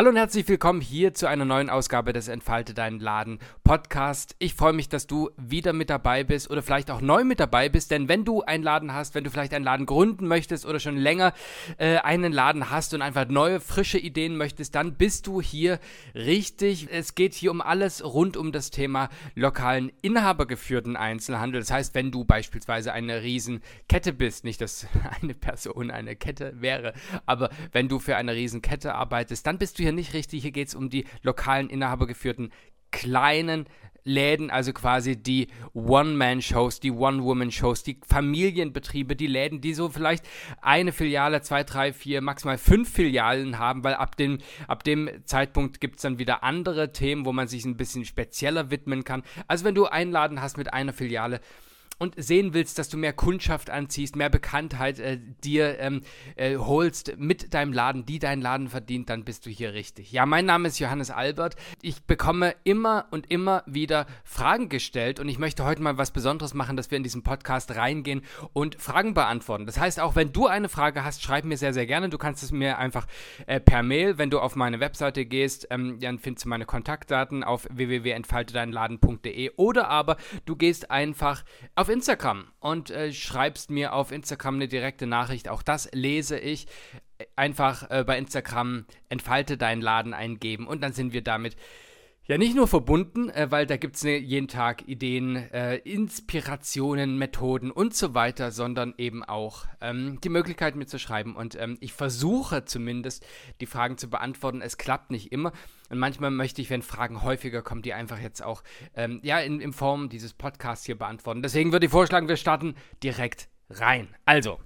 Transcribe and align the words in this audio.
Hallo 0.00 0.08
und 0.08 0.16
herzlich 0.16 0.48
willkommen 0.48 0.80
hier 0.80 1.12
zu 1.12 1.28
einer 1.28 1.44
neuen 1.44 1.68
Ausgabe 1.68 2.14
des 2.14 2.28
Entfalte 2.28 2.72
deinen 2.72 3.00
Laden 3.00 3.38
Podcast. 3.64 4.34
Ich 4.38 4.54
freue 4.54 4.72
mich, 4.72 4.88
dass 4.88 5.06
du 5.06 5.28
wieder 5.36 5.74
mit 5.74 5.90
dabei 5.90 6.24
bist 6.24 6.50
oder 6.50 6.62
vielleicht 6.62 6.90
auch 6.90 7.02
neu 7.02 7.22
mit 7.22 7.38
dabei 7.38 7.68
bist, 7.68 7.90
denn 7.90 8.08
wenn 8.08 8.24
du 8.24 8.40
einen 8.40 8.64
Laden 8.64 8.94
hast, 8.94 9.14
wenn 9.14 9.24
du 9.24 9.30
vielleicht 9.30 9.52
einen 9.52 9.66
Laden 9.66 9.84
gründen 9.84 10.26
möchtest 10.26 10.64
oder 10.64 10.80
schon 10.80 10.96
länger 10.96 11.34
äh, 11.76 11.98
einen 11.98 12.32
Laden 12.32 12.70
hast 12.70 12.94
und 12.94 13.02
einfach 13.02 13.28
neue, 13.28 13.60
frische 13.60 13.98
Ideen 13.98 14.38
möchtest, 14.38 14.74
dann 14.74 14.94
bist 14.94 15.26
du 15.26 15.42
hier 15.42 15.78
richtig. 16.14 16.88
Es 16.90 17.14
geht 17.14 17.34
hier 17.34 17.50
um 17.50 17.60
alles 17.60 18.02
rund 18.02 18.38
um 18.38 18.52
das 18.52 18.70
Thema 18.70 19.10
lokalen 19.34 19.92
inhabergeführten 20.00 20.96
Einzelhandel. 20.96 21.60
Das 21.60 21.70
heißt, 21.70 21.94
wenn 21.94 22.10
du 22.10 22.24
beispielsweise 22.24 22.94
eine 22.94 23.22
Riesenkette 23.22 24.14
bist, 24.14 24.44
nicht 24.44 24.62
dass 24.62 24.86
eine 25.20 25.34
Person 25.34 25.90
eine 25.90 26.16
Kette 26.16 26.54
wäre, 26.56 26.94
aber 27.26 27.50
wenn 27.72 27.90
du 27.90 27.98
für 27.98 28.16
eine 28.16 28.34
Riesenkette 28.34 28.94
arbeitest, 28.94 29.46
dann 29.46 29.58
bist 29.58 29.78
du 29.78 29.82
hier 29.82 29.89
nicht 29.92 30.14
richtig. 30.14 30.42
Hier 30.42 30.52
geht 30.52 30.68
es 30.68 30.74
um 30.74 30.90
die 30.90 31.04
lokalen, 31.22 31.68
inhabergeführten 31.70 32.52
kleinen 32.90 33.66
Läden, 34.02 34.50
also 34.50 34.72
quasi 34.72 35.22
die 35.22 35.48
One-Man-Shows, 35.74 36.80
die 36.80 36.90
One-Woman-Shows, 36.90 37.82
die 37.82 38.00
Familienbetriebe, 38.06 39.14
die 39.14 39.26
Läden, 39.26 39.60
die 39.60 39.74
so 39.74 39.90
vielleicht 39.90 40.24
eine 40.62 40.92
Filiale, 40.92 41.42
zwei, 41.42 41.64
drei, 41.64 41.92
vier, 41.92 42.22
maximal 42.22 42.56
fünf 42.56 42.90
Filialen 42.90 43.58
haben, 43.58 43.84
weil 43.84 43.94
ab 43.94 44.16
dem, 44.16 44.38
ab 44.66 44.84
dem 44.84 45.10
Zeitpunkt 45.24 45.80
gibt 45.80 45.96
es 45.96 46.02
dann 46.02 46.18
wieder 46.18 46.42
andere 46.42 46.92
Themen, 46.92 47.26
wo 47.26 47.32
man 47.32 47.48
sich 47.48 47.64
ein 47.64 47.76
bisschen 47.76 48.04
spezieller 48.04 48.70
widmen 48.70 49.04
kann. 49.04 49.22
Also 49.46 49.64
wenn 49.64 49.74
du 49.74 49.86
einen 49.86 50.12
Laden 50.12 50.40
hast 50.40 50.56
mit 50.56 50.72
einer 50.72 50.92
Filiale, 50.92 51.40
und 52.00 52.14
sehen 52.16 52.54
willst, 52.54 52.78
dass 52.78 52.88
du 52.88 52.96
mehr 52.96 53.12
Kundschaft 53.12 53.68
anziehst, 53.68 54.16
mehr 54.16 54.30
Bekanntheit 54.30 54.98
äh, 54.98 55.18
dir 55.44 55.78
ähm, 55.80 56.00
äh, 56.34 56.56
holst 56.56 57.18
mit 57.18 57.52
deinem 57.52 57.74
Laden, 57.74 58.06
die 58.06 58.18
dein 58.18 58.40
Laden 58.40 58.68
verdient, 58.68 59.10
dann 59.10 59.24
bist 59.24 59.44
du 59.44 59.50
hier 59.50 59.74
richtig. 59.74 60.10
Ja, 60.10 60.24
mein 60.24 60.46
Name 60.46 60.68
ist 60.68 60.78
Johannes 60.78 61.10
Albert. 61.10 61.56
Ich 61.82 62.02
bekomme 62.04 62.54
immer 62.64 63.04
und 63.10 63.30
immer 63.30 63.62
wieder 63.66 64.06
Fragen 64.24 64.70
gestellt 64.70 65.20
und 65.20 65.28
ich 65.28 65.38
möchte 65.38 65.64
heute 65.64 65.82
mal 65.82 65.98
was 65.98 66.10
Besonderes 66.10 66.54
machen, 66.54 66.78
dass 66.78 66.90
wir 66.90 66.96
in 66.96 67.02
diesen 67.02 67.22
Podcast 67.22 67.76
reingehen 67.76 68.22
und 68.54 68.80
Fragen 68.80 69.12
beantworten. 69.12 69.66
Das 69.66 69.78
heißt, 69.78 70.00
auch 70.00 70.16
wenn 70.16 70.32
du 70.32 70.46
eine 70.46 70.70
Frage 70.70 71.04
hast, 71.04 71.22
schreib 71.22 71.44
mir 71.44 71.58
sehr, 71.58 71.74
sehr 71.74 71.86
gerne. 71.86 72.08
Du 72.08 72.16
kannst 72.16 72.42
es 72.42 72.50
mir 72.50 72.78
einfach 72.78 73.06
äh, 73.46 73.60
per 73.60 73.82
Mail, 73.82 74.16
wenn 74.16 74.30
du 74.30 74.40
auf 74.40 74.56
meine 74.56 74.80
Webseite 74.80 75.26
gehst, 75.26 75.66
ähm, 75.68 75.98
dann 76.00 76.18
findest 76.18 76.46
du 76.46 76.48
meine 76.48 76.64
Kontaktdaten 76.64 77.44
auf 77.44 77.68
www.entfaltedeinladen.de 77.70 79.50
oder 79.56 79.88
aber 79.88 80.16
du 80.46 80.56
gehst 80.56 80.90
einfach 80.90 81.44
auf 81.74 81.89
Instagram 81.90 82.46
und 82.60 82.90
äh, 82.90 83.12
schreibst 83.12 83.70
mir 83.70 83.92
auf 83.92 84.12
Instagram 84.12 84.56
eine 84.56 84.68
direkte 84.68 85.06
Nachricht. 85.06 85.48
Auch 85.48 85.62
das 85.62 85.88
lese 85.92 86.38
ich. 86.38 86.66
Einfach 87.36 87.90
äh, 87.90 88.04
bei 88.04 88.16
Instagram 88.16 88.86
entfalte 89.08 89.58
deinen 89.58 89.82
Laden 89.82 90.14
eingeben 90.14 90.66
und 90.66 90.80
dann 90.80 90.92
sind 90.92 91.12
wir 91.12 91.22
damit 91.22 91.56
ja 92.30 92.38
nicht 92.38 92.54
nur 92.54 92.68
verbunden, 92.68 93.28
äh, 93.30 93.50
weil 93.50 93.66
da 93.66 93.76
gibt 93.76 93.96
es 93.96 94.04
ne, 94.04 94.16
jeden 94.16 94.46
Tag 94.46 94.86
Ideen, 94.86 95.36
äh, 95.52 95.76
Inspirationen, 95.78 97.18
Methoden 97.18 97.72
und 97.72 97.94
so 97.94 98.14
weiter, 98.14 98.52
sondern 98.52 98.94
eben 98.98 99.24
auch 99.24 99.66
ähm, 99.80 100.20
die 100.22 100.28
Möglichkeit 100.28 100.76
mir 100.76 100.86
zu 100.86 101.00
schreiben. 101.00 101.34
Und 101.34 101.56
ähm, 101.56 101.76
ich 101.80 101.92
versuche 101.92 102.64
zumindest, 102.64 103.26
die 103.60 103.66
Fragen 103.66 103.98
zu 103.98 104.08
beantworten. 104.08 104.62
Es 104.62 104.78
klappt 104.78 105.10
nicht 105.10 105.32
immer. 105.32 105.52
Und 105.88 105.98
manchmal 105.98 106.30
möchte 106.30 106.62
ich, 106.62 106.70
wenn 106.70 106.82
Fragen 106.82 107.22
häufiger 107.22 107.62
kommen, 107.62 107.82
die 107.82 107.94
einfach 107.94 108.20
jetzt 108.20 108.44
auch 108.44 108.62
ähm, 108.94 109.18
ja, 109.24 109.40
in, 109.40 109.60
in 109.60 109.72
Form 109.72 110.08
dieses 110.08 110.32
Podcasts 110.32 110.86
hier 110.86 110.96
beantworten. 110.96 111.42
Deswegen 111.42 111.72
würde 111.72 111.86
ich 111.86 111.92
vorschlagen, 111.92 112.28
wir 112.28 112.36
starten 112.36 112.76
direkt 113.02 113.48
rein. 113.70 114.08
Also, 114.24 114.60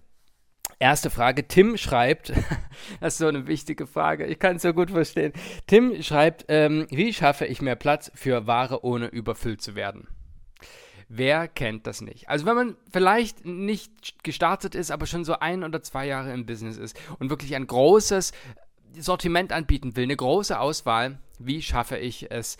Erste 0.84 1.08
Frage. 1.08 1.48
Tim 1.48 1.78
schreibt, 1.78 2.28
das 3.00 3.14
ist 3.14 3.18
so 3.18 3.26
eine 3.26 3.46
wichtige 3.46 3.86
Frage, 3.86 4.26
ich 4.26 4.38
kann 4.38 4.56
es 4.56 4.62
so 4.62 4.74
gut 4.74 4.90
verstehen. 4.90 5.32
Tim 5.66 6.02
schreibt, 6.02 6.44
ähm, 6.48 6.86
wie 6.90 7.14
schaffe 7.14 7.46
ich 7.46 7.62
mehr 7.62 7.74
Platz 7.74 8.12
für 8.14 8.46
Ware, 8.46 8.84
ohne 8.84 9.06
überfüllt 9.06 9.62
zu 9.62 9.76
werden? 9.76 10.08
Wer 11.08 11.48
kennt 11.48 11.86
das 11.86 12.02
nicht? 12.02 12.28
Also 12.28 12.44
wenn 12.44 12.56
man 12.56 12.76
vielleicht 12.92 13.46
nicht 13.46 14.22
gestartet 14.24 14.74
ist, 14.74 14.90
aber 14.90 15.06
schon 15.06 15.24
so 15.24 15.38
ein 15.38 15.64
oder 15.64 15.80
zwei 15.80 16.06
Jahre 16.06 16.34
im 16.34 16.44
Business 16.44 16.76
ist 16.76 17.00
und 17.18 17.30
wirklich 17.30 17.56
ein 17.56 17.66
großes 17.66 18.32
Sortiment 18.98 19.52
anbieten 19.52 19.96
will, 19.96 20.04
eine 20.04 20.16
große 20.16 20.60
Auswahl, 20.60 21.18
wie 21.38 21.62
schaffe 21.62 21.96
ich 21.96 22.30
es, 22.30 22.58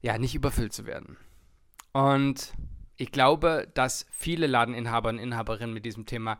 ja, 0.00 0.16
nicht 0.16 0.36
überfüllt 0.36 0.72
zu 0.72 0.86
werden? 0.86 1.16
Und 1.92 2.52
ich 2.96 3.10
glaube, 3.10 3.66
dass 3.74 4.06
viele 4.12 4.46
Ladeninhaber 4.46 5.08
und 5.08 5.18
Inhaberinnen 5.18 5.74
mit 5.74 5.84
diesem 5.84 6.06
Thema 6.06 6.38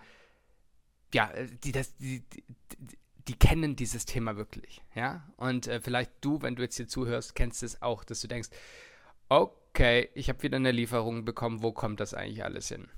ja, 1.15 1.31
äh, 1.31 1.49
die, 1.65 1.73
das, 1.73 1.97
die, 1.97 2.21
die, 2.21 2.45
die, 3.29 3.35
kennen 3.35 3.77
dieses 3.77 4.05
Thema 4.05 4.37
wirklich, 4.37 4.83
ja. 4.95 5.23
Und 5.37 5.67
äh, 5.67 5.81
vielleicht 5.81 6.11
du, 6.21 6.43
wenn 6.43 6.57
du 6.57 6.63
jetzt 6.63 6.77
hier 6.77 6.89
zuhörst, 6.89 7.35
kennst 7.35 7.63
es 7.63 7.83
auch, 7.83 8.05
dass 8.05 8.21
du 8.21 8.29
denkst, 8.29 8.51
okay, 9.29 10.09
ich 10.15 10.29
habe 10.29 10.43
wieder 10.43 10.57
eine 10.57 10.73
Lieferung 10.73 11.25
bekommen, 11.25 11.63
wo 11.63 11.73
kommt 11.73 12.01
das 12.01 12.15
eigentlich 12.15 12.45
alles 12.45 12.69
hin? 12.69 12.89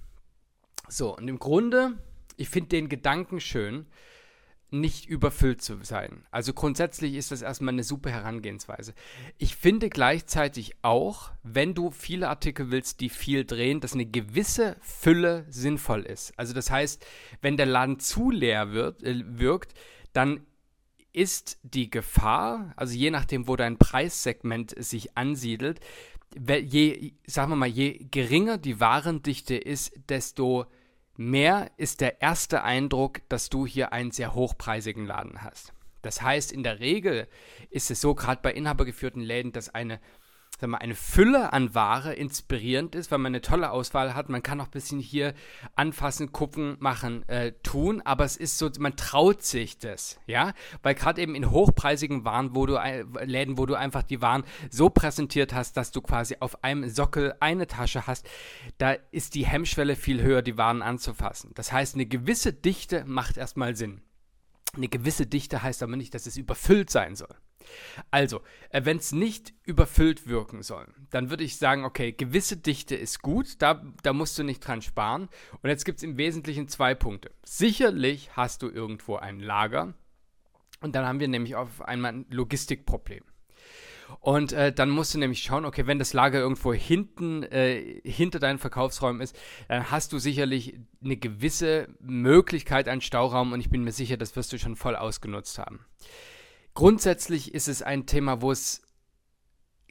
So, 0.88 1.16
und 1.16 1.28
im 1.28 1.38
Grunde, 1.38 1.98
ich 2.36 2.48
finde 2.48 2.70
den 2.70 2.88
Gedanken 2.88 3.40
schön, 3.40 3.86
nicht 4.70 5.06
überfüllt 5.06 5.62
zu 5.62 5.82
sein. 5.82 6.24
Also 6.30 6.52
grundsätzlich 6.52 7.14
ist 7.14 7.30
das 7.30 7.42
erstmal 7.42 7.74
eine 7.74 7.84
super 7.84 8.10
Herangehensweise. 8.10 8.94
Ich 9.38 9.56
finde 9.56 9.90
gleichzeitig 9.90 10.74
auch, 10.82 11.32
wenn 11.42 11.74
du 11.74 11.90
viele 11.90 12.28
Artikel 12.28 12.70
willst, 12.70 13.00
die 13.00 13.08
viel 13.08 13.44
drehen, 13.44 13.80
dass 13.80 13.94
eine 13.94 14.06
gewisse 14.06 14.76
Fülle 14.80 15.46
sinnvoll 15.48 16.02
ist. 16.02 16.32
Also 16.38 16.54
das 16.54 16.70
heißt, 16.70 17.04
wenn 17.42 17.56
der 17.56 17.66
Laden 17.66 17.98
zu 17.98 18.30
leer 18.30 18.72
wird, 18.72 19.02
äh, 19.02 19.22
wirkt, 19.26 19.74
dann 20.12 20.40
ist 21.12 21.58
die 21.62 21.90
Gefahr, 21.90 22.72
also 22.76 22.94
je 22.94 23.10
nachdem, 23.10 23.48
wo 23.48 23.56
dein 23.56 23.78
Preissegment 23.78 24.74
sich 24.82 25.16
ansiedelt, 25.16 25.80
je, 26.36 27.12
sagen 27.26 27.50
wir 27.50 27.56
mal, 27.56 27.68
je 27.68 28.06
geringer 28.10 28.58
die 28.58 28.78
Warendichte 28.78 29.56
ist, 29.56 29.92
desto 30.08 30.66
Mehr 31.22 31.70
ist 31.76 32.00
der 32.00 32.22
erste 32.22 32.62
Eindruck, 32.62 33.20
dass 33.28 33.50
du 33.50 33.66
hier 33.66 33.92
einen 33.92 34.10
sehr 34.10 34.32
hochpreisigen 34.32 35.04
Laden 35.04 35.42
hast. 35.42 35.74
Das 36.00 36.22
heißt, 36.22 36.50
in 36.50 36.62
der 36.62 36.80
Regel 36.80 37.28
ist 37.68 37.90
es 37.90 38.00
so, 38.00 38.14
gerade 38.14 38.40
bei 38.40 38.54
inhabergeführten 38.54 39.20
Läden, 39.20 39.52
dass 39.52 39.68
eine 39.68 40.00
sagen 40.60 40.72
wir, 40.72 40.80
eine 40.80 40.94
Fülle 40.94 41.52
an 41.52 41.74
Ware 41.74 42.12
inspirierend 42.12 42.94
ist, 42.94 43.10
weil 43.10 43.18
man 43.18 43.30
eine 43.30 43.40
tolle 43.40 43.70
Auswahl 43.70 44.14
hat. 44.14 44.28
Man 44.28 44.42
kann 44.42 44.60
auch 44.60 44.66
ein 44.66 44.70
bisschen 44.70 45.00
hier 45.00 45.34
anfassen, 45.74 46.32
gucken, 46.32 46.76
machen, 46.80 47.28
äh, 47.28 47.52
tun, 47.62 48.02
aber 48.04 48.24
es 48.24 48.36
ist 48.36 48.58
so, 48.58 48.70
man 48.78 48.96
traut 48.96 49.42
sich 49.42 49.78
das, 49.78 50.20
ja, 50.26 50.52
weil 50.82 50.94
gerade 50.94 51.20
eben 51.20 51.34
in 51.34 51.50
hochpreisigen 51.50 52.24
Waren, 52.24 52.54
wo 52.54 52.66
du 52.66 52.74
äh, 52.74 53.04
Läden, 53.24 53.58
wo 53.58 53.66
du 53.66 53.74
einfach 53.74 54.02
die 54.02 54.20
Waren 54.20 54.44
so 54.70 54.90
präsentiert 54.90 55.54
hast, 55.54 55.76
dass 55.76 55.90
du 55.90 56.02
quasi 56.02 56.36
auf 56.40 56.62
einem 56.62 56.88
Sockel 56.88 57.34
eine 57.40 57.66
Tasche 57.66 58.06
hast, 58.06 58.28
da 58.78 58.92
ist 59.10 59.34
die 59.34 59.46
Hemmschwelle 59.46 59.96
viel 59.96 60.22
höher, 60.22 60.42
die 60.42 60.58
Waren 60.58 60.82
anzufassen. 60.82 61.52
Das 61.54 61.72
heißt, 61.72 61.94
eine 61.94 62.06
gewisse 62.06 62.52
Dichte 62.52 63.04
macht 63.06 63.36
erstmal 63.36 63.76
Sinn. 63.76 64.02
Eine 64.76 64.88
gewisse 64.88 65.26
Dichte 65.26 65.62
heißt 65.62 65.82
aber 65.82 65.96
nicht, 65.96 66.14
dass 66.14 66.26
es 66.26 66.36
überfüllt 66.36 66.90
sein 66.90 67.16
soll. 67.16 67.34
Also, 68.10 68.40
äh, 68.70 68.84
wenn 68.84 68.98
es 68.98 69.12
nicht 69.12 69.52
überfüllt 69.64 70.26
wirken 70.26 70.62
soll, 70.62 70.86
dann 71.10 71.30
würde 71.30 71.44
ich 71.44 71.56
sagen, 71.56 71.84
okay, 71.84 72.12
gewisse 72.12 72.56
Dichte 72.56 72.96
ist 72.96 73.22
gut, 73.22 73.60
da, 73.60 73.82
da 74.02 74.12
musst 74.12 74.38
du 74.38 74.42
nicht 74.42 74.60
dran 74.60 74.82
sparen. 74.82 75.28
Und 75.62 75.70
jetzt 75.70 75.84
gibt 75.84 75.98
es 75.98 76.02
im 76.02 76.16
Wesentlichen 76.16 76.68
zwei 76.68 76.94
Punkte. 76.94 77.30
Sicherlich 77.44 78.36
hast 78.36 78.62
du 78.62 78.68
irgendwo 78.68 79.16
ein 79.16 79.40
Lager 79.40 79.94
und 80.80 80.94
dann 80.94 81.06
haben 81.06 81.20
wir 81.20 81.28
nämlich 81.28 81.56
auf 81.56 81.82
einmal 81.82 82.12
ein 82.12 82.26
Logistikproblem. 82.30 83.24
Und 84.18 84.52
äh, 84.52 84.72
dann 84.72 84.90
musst 84.90 85.14
du 85.14 85.18
nämlich 85.18 85.42
schauen, 85.42 85.64
okay, 85.64 85.86
wenn 85.86 85.98
das 85.98 86.12
Lager 86.12 86.40
irgendwo 86.40 86.72
hinten, 86.72 87.44
äh, 87.44 88.00
hinter 88.04 88.40
deinen 88.40 88.58
Verkaufsräumen 88.58 89.22
ist, 89.22 89.38
dann 89.68 89.90
hast 89.90 90.12
du 90.12 90.18
sicherlich 90.18 90.78
eine 91.02 91.16
gewisse 91.16 91.88
Möglichkeit 92.00 92.88
an 92.88 93.00
Stauraum 93.00 93.52
und 93.52 93.60
ich 93.60 93.70
bin 93.70 93.84
mir 93.84 93.92
sicher, 93.92 94.16
das 94.16 94.34
wirst 94.34 94.52
du 94.52 94.58
schon 94.58 94.74
voll 94.74 94.96
ausgenutzt 94.96 95.58
haben. 95.58 95.86
Grundsätzlich 96.74 97.54
ist 97.54 97.68
es 97.68 97.82
ein 97.82 98.06
Thema, 98.06 98.42
wo 98.42 98.52
es 98.52 98.82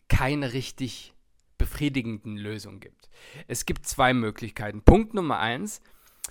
keine 0.08 0.54
richtig 0.54 1.14
befriedigenden 1.58 2.38
Lösungen 2.38 2.80
gibt. 2.80 3.10
Es 3.48 3.66
gibt 3.66 3.86
zwei 3.86 4.14
Möglichkeiten. 4.14 4.82
Punkt 4.82 5.14
Nummer 5.14 5.40
eins, 5.40 5.82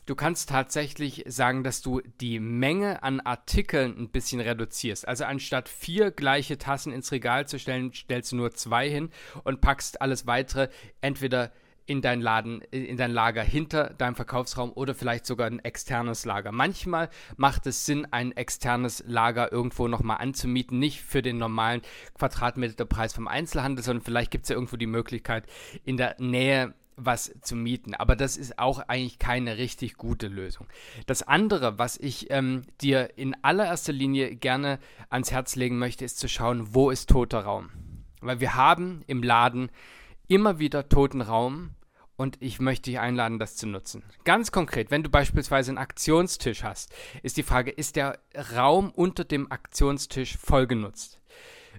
du 0.07 0.15
kannst 0.15 0.49
tatsächlich 0.49 1.25
sagen, 1.27 1.63
dass 1.63 1.83
du 1.83 2.01
die 2.21 2.41
Menge 2.41 3.03
an 3.03 3.21
Artikeln 3.21 3.97
ein 3.97 4.11
bisschen 4.11 4.41
reduzierst. 4.41 5.07
Also 5.07 5.25
anstatt 5.25 5.69
vier 5.69 6.11
gleiche 6.11 6.59
Tassen 6.59 6.93
ins 6.93 7.13
Regal 7.13 7.47
zu 7.47 7.59
stellen, 7.59 7.93
stellst 7.93 8.33
du 8.33 8.37
nur 8.37 8.53
zwei 8.53 8.89
hin 8.89 9.11
und 9.45 9.61
packst 9.61 10.01
alles 10.01 10.27
weitere 10.27 10.69
entweder 11.01 11.53
in 11.89 12.03
dein 12.03 12.21
Laden, 12.21 12.61
in 12.71 12.99
dein 12.99 13.11
Lager 13.11 13.43
hinter 13.43 13.95
deinem 13.95 14.15
Verkaufsraum 14.15 14.73
oder 14.73 14.95
vielleicht 14.95 15.25
sogar 15.25 15.47
ein 15.47 15.59
externes 15.59 16.27
Lager. 16.27 16.53
Manchmal 16.53 17.09
macht 17.37 17.67
es 17.67 17.87
Sinn, 17.87 18.07
ein 18.11 18.37
externes 18.37 19.03
Lager 19.07 19.51
irgendwo 19.51 19.89
nochmal 19.89 20.19
anzumieten, 20.19 20.79
nicht 20.79 21.01
für 21.01 21.23
den 21.23 21.39
normalen 21.39 21.81
Quadratmeterpreis 22.15 23.15
vom 23.15 23.27
Einzelhandel, 23.27 23.83
sondern 23.83 24.05
vielleicht 24.05 24.31
gibt 24.31 24.45
es 24.45 24.51
ja 24.51 24.57
irgendwo 24.57 24.77
die 24.77 24.87
Möglichkeit, 24.87 25.47
in 25.85 25.97
der 25.97 26.17
Nähe 26.19 26.75
was 26.97 27.35
zu 27.41 27.57
mieten. 27.57 27.95
Aber 27.95 28.17
das 28.17 28.37
ist 28.37 28.59
auch 28.59 28.81
eigentlich 28.81 29.19
keine 29.19 29.57
richtig 29.57 29.97
gute 29.97 30.29
Lösung. 30.29 30.67
Das 31.07 31.23
andere, 31.23 31.79
was 31.79 31.97
ich 31.97 32.31
ähm, 32.31 32.65
dir 32.83 33.17
in 33.17 33.35
allererster 33.43 33.95
Linie 33.95 34.37
gerne 34.37 34.79
ans 35.09 35.31
Herz 35.31 35.57
legen 35.57 35.79
möchte, 35.79 36.05
ist 36.05 36.19
zu 36.19 36.29
schauen, 36.29 36.75
wo 36.75 36.91
ist 36.91 37.09
toter 37.09 37.41
Raum. 37.41 37.71
Weil 38.21 38.41
wir 38.41 38.57
haben 38.57 39.03
im 39.07 39.23
Laden 39.23 39.71
immer 40.27 40.59
wieder 40.59 40.89
toten 40.89 41.23
Raum 41.23 41.71
und 42.19 42.37
ich 42.41 42.59
möchte 42.59 42.91
dich 42.91 42.99
einladen, 42.99 43.39
das 43.39 43.57
zu 43.57 43.67
nutzen. 43.67 44.03
Ganz 44.25 44.53
konkret, 44.53 44.91
wenn 44.91 45.05
du 45.05 45.09
beispielsweise 45.09 45.71
einen 45.71 45.79
Aktionstisch 45.79 46.65
hast, 46.65 46.93
ist 47.23 47.37
die 47.37 47.45
Frage, 47.45 47.71
ist 47.71 47.97
der 47.97 48.19
Raum 48.55 48.91
unter 48.91 49.25
dem 49.25 49.51
Aktionstisch 49.51 50.37
voll 50.37 50.67
genutzt? 50.67 51.23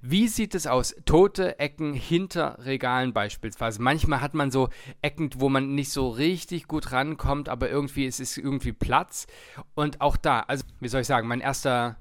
Wie 0.02 0.30
sieht 0.30 0.56
es 0.56 0.66
aus? 0.66 0.96
Tote 1.06 1.60
Ecken 1.60 1.94
hinter 1.94 2.58
Regalen 2.64 3.12
beispielsweise. 3.12 3.82
Manchmal 3.82 4.22
hat 4.22 4.34
man 4.34 4.50
so 4.50 4.70
Ecken, 5.02 5.30
wo 5.36 5.50
man 5.50 5.76
nicht 5.76 5.92
so 5.92 6.08
richtig 6.08 6.70
gut 6.70 6.94
rankommt, 6.94 7.50
aber 7.50 7.70
irgendwie 7.70 8.06
ist 8.06 8.22
es 8.22 8.38
irgendwie 8.38 8.72
Platz. 8.72 9.28
Und 9.76 10.00
auch 10.00 10.16
da, 10.16 10.40
also 10.42 10.64
wie 10.80 10.88
soll 10.88 11.02
ich 11.02 11.08
sagen, 11.08 11.28
mein 11.28 11.42
erster 11.42 11.98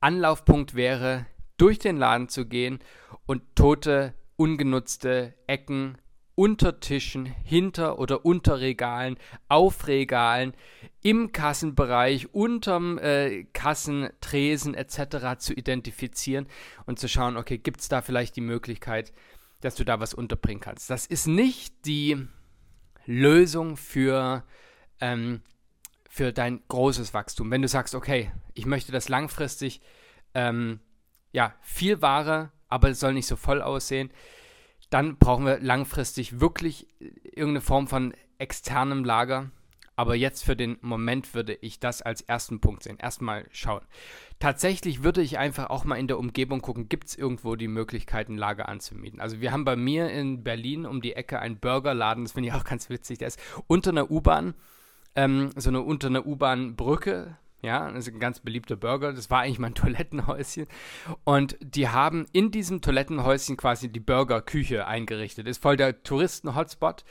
Anlaufpunkt 0.00 0.74
wäre, 0.74 1.26
durch 1.58 1.78
den 1.78 1.96
Laden 1.96 2.28
zu 2.28 2.44
gehen 2.44 2.80
und 3.24 3.42
tote, 3.54 4.14
ungenutzte 4.34 5.34
Ecken 5.46 5.98
unter 6.34 6.80
Tischen, 6.80 7.26
hinter 7.26 7.98
oder 7.98 8.24
unter 8.24 8.60
Regalen, 8.60 9.16
auf 9.48 9.86
Regalen, 9.86 10.54
im 11.02 11.32
Kassenbereich, 11.32 12.32
unterm 12.34 12.98
äh, 12.98 13.44
Kassentresen 13.52 14.74
etc. 14.74 15.38
zu 15.38 15.52
identifizieren 15.52 16.46
und 16.86 16.98
zu 16.98 17.08
schauen, 17.08 17.36
okay, 17.36 17.58
gibt 17.58 17.80
es 17.80 17.88
da 17.88 18.02
vielleicht 18.02 18.36
die 18.36 18.40
Möglichkeit, 18.40 19.12
dass 19.60 19.74
du 19.74 19.84
da 19.84 20.00
was 20.00 20.14
unterbringen 20.14 20.60
kannst. 20.60 20.90
Das 20.90 21.06
ist 21.06 21.26
nicht 21.26 21.86
die 21.86 22.26
Lösung 23.04 23.76
für, 23.76 24.44
ähm, 25.00 25.42
für 26.08 26.32
dein 26.32 26.62
großes 26.68 27.14
Wachstum. 27.14 27.50
Wenn 27.50 27.62
du 27.62 27.68
sagst, 27.68 27.94
okay, 27.94 28.32
ich 28.54 28.66
möchte 28.66 28.92
das 28.92 29.08
langfristig, 29.08 29.80
ähm, 30.34 30.80
ja, 31.32 31.54
viel 31.62 32.00
Ware, 32.02 32.52
aber 32.68 32.90
es 32.90 33.00
soll 33.00 33.14
nicht 33.14 33.26
so 33.26 33.36
voll 33.36 33.60
aussehen, 33.60 34.10
dann 34.92 35.16
brauchen 35.16 35.46
wir 35.46 35.58
langfristig 35.60 36.40
wirklich 36.40 36.86
irgendeine 37.00 37.62
Form 37.62 37.88
von 37.88 38.14
externem 38.38 39.04
Lager. 39.04 39.50
Aber 39.94 40.14
jetzt 40.14 40.44
für 40.44 40.56
den 40.56 40.78
Moment 40.80 41.34
würde 41.34 41.54
ich 41.54 41.78
das 41.78 42.02
als 42.02 42.22
ersten 42.22 42.60
Punkt 42.60 42.82
sehen. 42.82 42.98
Erstmal 42.98 43.46
schauen. 43.52 43.82
Tatsächlich 44.38 45.02
würde 45.02 45.22
ich 45.22 45.38
einfach 45.38 45.70
auch 45.70 45.84
mal 45.84 45.96
in 45.96 46.08
der 46.08 46.18
Umgebung 46.18 46.60
gucken, 46.60 46.88
gibt 46.88 47.08
es 47.08 47.16
irgendwo 47.16 47.56
die 47.56 47.68
Möglichkeit, 47.68 48.28
ein 48.28 48.36
Lager 48.36 48.68
anzumieten. 48.68 49.20
Also 49.20 49.40
wir 49.40 49.52
haben 49.52 49.64
bei 49.64 49.76
mir 49.76 50.10
in 50.10 50.42
Berlin 50.42 50.86
um 50.86 51.00
die 51.00 51.12
Ecke 51.14 51.38
einen 51.38 51.58
Burgerladen, 51.58 52.24
das 52.24 52.32
finde 52.32 52.48
ich 52.48 52.54
auch 52.54 52.64
ganz 52.72 52.90
witzig, 52.90 53.18
der 53.18 53.28
ist 53.28 53.40
unter 53.66 53.90
einer 53.90 54.10
U-Bahn, 54.10 54.54
ähm, 55.14 55.50
so 55.56 55.70
eine 55.70 55.82
unter 55.82 56.08
einer 56.08 56.26
U-Bahn-Brücke, 56.26 57.36
ja, 57.62 57.90
das 57.90 58.08
ist 58.08 58.14
ein 58.14 58.20
ganz 58.20 58.40
beliebter 58.40 58.76
Burger. 58.76 59.12
Das 59.12 59.30
war 59.30 59.40
eigentlich 59.40 59.60
mein 59.60 59.74
Toilettenhäuschen. 59.76 60.66
Und 61.24 61.56
die 61.60 61.88
haben 61.88 62.26
in 62.32 62.50
diesem 62.50 62.80
Toilettenhäuschen 62.80 63.56
quasi 63.56 63.88
die 63.88 64.00
Burgerküche 64.00 64.86
eingerichtet. 64.86 65.46
Ist 65.46 65.62
voll 65.62 65.76
der 65.76 66.02
Touristen-Hotspot. 66.02 67.04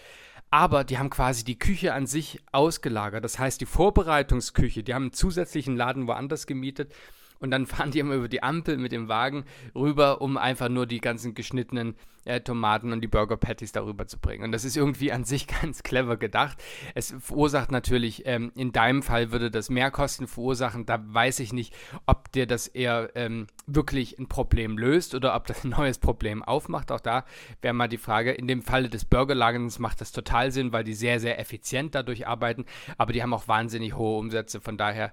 Aber 0.53 0.83
die 0.83 0.97
haben 0.97 1.09
quasi 1.09 1.45
die 1.45 1.57
Küche 1.57 1.93
an 1.93 2.05
sich 2.05 2.41
ausgelagert. 2.51 3.23
Das 3.23 3.39
heißt, 3.39 3.61
die 3.61 3.65
Vorbereitungsküche, 3.65 4.83
die 4.83 4.93
haben 4.93 5.03
einen 5.03 5.13
zusätzlichen 5.13 5.77
Laden 5.77 6.07
woanders 6.07 6.45
gemietet 6.45 6.93
und 7.41 7.51
dann 7.51 7.65
fahren 7.67 7.91
die 7.91 7.99
immer 7.99 8.15
über 8.15 8.29
die 8.29 8.43
Ampel 8.43 8.77
mit 8.77 8.91
dem 8.91 9.09
Wagen 9.09 9.43
rüber, 9.75 10.21
um 10.21 10.37
einfach 10.37 10.69
nur 10.69 10.85
die 10.85 11.01
ganzen 11.01 11.33
geschnittenen 11.33 11.95
äh, 12.25 12.41
Tomaten 12.41 12.93
und 12.93 13.01
die 13.01 13.07
Burger 13.07 13.37
Patties 13.37 13.71
darüber 13.71 14.07
zu 14.07 14.19
bringen. 14.19 14.43
Und 14.43 14.51
das 14.51 14.63
ist 14.63 14.77
irgendwie 14.77 15.11
an 15.11 15.23
sich 15.23 15.47
ganz 15.61 15.83
clever 15.83 16.17
gedacht. 16.17 16.57
Es 16.93 17.13
verursacht 17.19 17.71
natürlich, 17.71 18.25
ähm, 18.25 18.51
in 18.55 18.71
deinem 18.71 19.03
Fall 19.03 19.31
würde 19.31 19.51
das 19.51 19.69
mehr 19.69 19.91
Kosten 19.91 20.27
verursachen. 20.27 20.85
Da 20.85 21.01
weiß 21.03 21.39
ich 21.39 21.53
nicht, 21.53 21.73
ob 22.05 22.31
dir 22.31 22.45
das 22.45 22.67
eher 22.67 23.09
ähm, 23.15 23.47
wirklich 23.65 24.19
ein 24.19 24.27
Problem 24.27 24.77
löst 24.77 25.15
oder 25.15 25.35
ob 25.35 25.47
das 25.47 25.63
ein 25.63 25.71
neues 25.71 25.97
Problem 25.97 26.43
aufmacht. 26.43 26.91
Auch 26.91 26.99
da 26.99 27.25
wäre 27.61 27.73
mal 27.73 27.87
die 27.87 27.97
Frage. 27.97 28.31
In 28.31 28.47
dem 28.47 28.61
Falle 28.61 28.89
des 28.89 29.05
Burgerlagens 29.05 29.79
macht 29.79 30.01
das 30.01 30.11
total 30.11 30.51
Sinn, 30.51 30.71
weil 30.71 30.83
die 30.83 30.93
sehr, 30.93 31.19
sehr 31.19 31.39
effizient 31.39 31.95
dadurch 31.95 32.27
arbeiten. 32.27 32.65
Aber 32.97 33.13
die 33.13 33.23
haben 33.23 33.33
auch 33.33 33.47
wahnsinnig 33.47 33.95
hohe 33.95 34.19
Umsätze. 34.19 34.61
Von 34.61 34.77
daher 34.77 35.11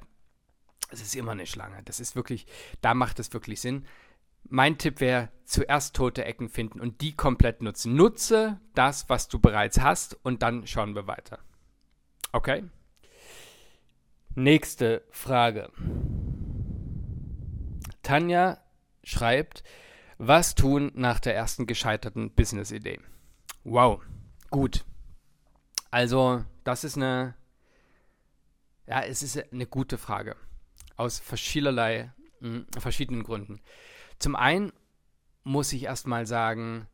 es 0.90 1.02
ist 1.02 1.14
immer 1.16 1.32
eine 1.32 1.46
Schlange. 1.46 1.82
Das 1.84 2.00
ist 2.00 2.16
wirklich, 2.16 2.46
da 2.80 2.94
macht 2.94 3.18
es 3.18 3.32
wirklich 3.32 3.60
Sinn. 3.60 3.86
Mein 4.44 4.78
Tipp 4.78 5.00
wäre, 5.00 5.28
zuerst 5.44 5.94
tote 5.94 6.24
Ecken 6.24 6.48
finden 6.48 6.80
und 6.80 7.00
die 7.00 7.14
komplett 7.14 7.62
nutzen. 7.62 7.94
Nutze 7.94 8.60
das, 8.74 9.08
was 9.08 9.28
du 9.28 9.38
bereits 9.38 9.80
hast 9.80 10.14
und 10.24 10.42
dann 10.42 10.66
schauen 10.66 10.94
wir 10.94 11.06
weiter. 11.06 11.40
Okay? 12.32 12.64
Nächste 14.34 15.04
Frage. 15.10 15.70
Tanja 18.02 18.58
schreibt, 19.02 19.64
was 20.16 20.54
tun 20.54 20.92
nach 20.94 21.20
der 21.20 21.34
ersten 21.34 21.66
gescheiterten 21.66 22.30
Business-Idee? 22.34 23.00
Wow, 23.64 24.02
gut. 24.50 24.84
Also, 25.90 26.44
das 26.64 26.84
ist 26.84 26.96
eine, 26.96 27.34
ja, 28.86 29.02
es 29.02 29.22
ist 29.22 29.52
eine 29.52 29.66
gute 29.66 29.98
Frage 29.98 30.36
aus 30.98 31.18
verschiedenerlei, 31.20 32.12
mh, 32.40 32.48
hm, 32.48 32.66
verschiedenen 32.78 33.22
Gründen. 33.22 33.60
Zum 34.18 34.36
einen 34.36 34.72
muss 35.44 35.72
ich 35.72 35.84
erstmal 35.84 36.26
sagen, 36.26 36.88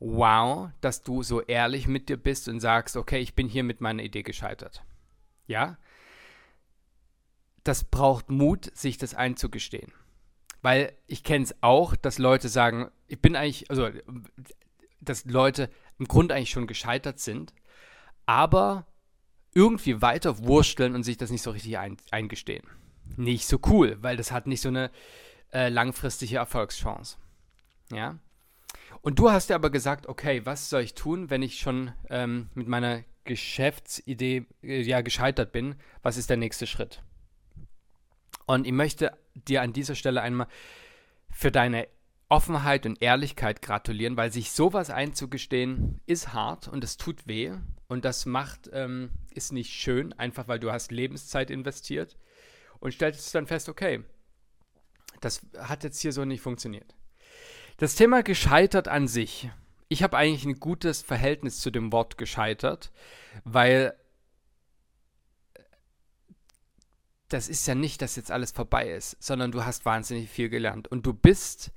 wow, 0.00 0.70
dass 0.80 1.02
du 1.02 1.22
so 1.22 1.42
ehrlich 1.42 1.88
mit 1.88 2.08
dir 2.08 2.16
bist 2.16 2.48
und 2.48 2.60
sagst, 2.60 2.96
okay, 2.96 3.18
ich 3.18 3.34
bin 3.34 3.48
hier 3.48 3.64
mit 3.64 3.80
meiner 3.80 4.02
Idee 4.02 4.22
gescheitert. 4.22 4.84
Ja? 5.46 5.76
Das 7.64 7.84
braucht 7.84 8.30
Mut, 8.30 8.70
sich 8.76 8.96
das 8.96 9.14
einzugestehen. 9.14 9.92
Weil 10.62 10.96
ich 11.06 11.24
kenne 11.24 11.44
es 11.44 11.54
auch, 11.60 11.96
dass 11.96 12.18
Leute 12.18 12.48
sagen, 12.48 12.90
ich 13.08 13.20
bin 13.20 13.36
eigentlich, 13.36 13.70
also, 13.70 13.90
dass 15.00 15.24
Leute 15.24 15.68
im 15.98 16.06
Grunde 16.06 16.34
eigentlich 16.34 16.50
schon 16.50 16.66
gescheitert 16.66 17.18
sind, 17.18 17.52
aber 18.24 18.86
irgendwie 19.52 20.00
weiter 20.00 20.38
wursteln 20.38 20.94
und 20.94 21.02
sich 21.02 21.16
das 21.16 21.30
nicht 21.30 21.42
so 21.42 21.50
richtig 21.50 21.78
ein, 21.78 21.96
eingestehen 22.10 22.64
nicht 23.16 23.46
so 23.46 23.58
cool, 23.66 23.96
weil 24.00 24.16
das 24.16 24.32
hat 24.32 24.46
nicht 24.46 24.60
so 24.60 24.68
eine 24.68 24.90
äh, 25.52 25.68
langfristige 25.68 26.36
Erfolgschance. 26.36 27.16
Ja. 27.92 28.18
Und 29.00 29.18
du 29.18 29.30
hast 29.30 29.50
ja 29.50 29.56
aber 29.56 29.70
gesagt, 29.70 30.06
okay, 30.06 30.44
was 30.44 30.70
soll 30.70 30.82
ich 30.82 30.94
tun, 30.94 31.30
wenn 31.30 31.42
ich 31.42 31.58
schon 31.58 31.92
ähm, 32.10 32.50
mit 32.54 32.68
meiner 32.68 33.04
Geschäftsidee 33.24 34.46
äh, 34.62 34.82
ja 34.82 35.00
gescheitert 35.00 35.52
bin? 35.52 35.76
Was 36.02 36.16
ist 36.16 36.30
der 36.30 36.36
nächste 36.36 36.66
Schritt? 36.66 37.02
Und 38.46 38.66
ich 38.66 38.72
möchte 38.72 39.16
dir 39.34 39.62
an 39.62 39.72
dieser 39.72 39.94
Stelle 39.94 40.22
einmal 40.22 40.48
für 41.30 41.50
deine 41.50 41.86
Offenheit 42.28 42.84
und 42.84 43.00
Ehrlichkeit 43.00 43.62
gratulieren, 43.62 44.16
weil 44.16 44.32
sich 44.32 44.50
sowas 44.52 44.90
einzugestehen 44.90 46.00
ist 46.06 46.32
hart 46.34 46.68
und 46.68 46.84
es 46.84 46.96
tut 46.96 47.26
weh 47.26 47.52
und 47.88 48.04
das 48.04 48.26
macht 48.26 48.68
ähm, 48.72 49.10
ist 49.30 49.52
nicht 49.52 49.72
schön, 49.72 50.12
einfach 50.12 50.46
weil 50.48 50.58
du 50.58 50.70
hast 50.70 50.92
Lebenszeit 50.92 51.50
investiert 51.50 52.18
und 52.80 52.92
stellst 52.92 53.34
dann 53.34 53.46
fest, 53.46 53.68
okay, 53.68 54.04
das 55.20 55.46
hat 55.58 55.84
jetzt 55.84 56.00
hier 56.00 56.12
so 56.12 56.24
nicht 56.24 56.40
funktioniert. 56.40 56.94
Das 57.78 57.94
Thema 57.94 58.22
gescheitert 58.22 58.88
an 58.88 59.08
sich. 59.08 59.50
Ich 59.88 60.02
habe 60.02 60.16
eigentlich 60.16 60.44
ein 60.44 60.60
gutes 60.60 61.02
Verhältnis 61.02 61.60
zu 61.60 61.70
dem 61.70 61.92
Wort 61.92 62.18
gescheitert, 62.18 62.92
weil 63.44 63.94
das 67.28 67.48
ist 67.48 67.66
ja 67.66 67.74
nicht, 67.74 68.02
dass 68.02 68.16
jetzt 68.16 68.30
alles 68.30 68.52
vorbei 68.52 68.90
ist, 68.90 69.22
sondern 69.22 69.52
du 69.52 69.64
hast 69.64 69.84
wahnsinnig 69.84 70.30
viel 70.30 70.48
gelernt 70.48 70.88
und 70.88 71.06
du 71.06 71.12
bist 71.12 71.72